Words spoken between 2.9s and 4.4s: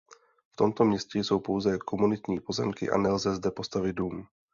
nelze zde postavit dům.